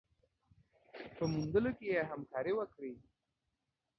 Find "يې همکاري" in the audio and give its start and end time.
1.93-2.53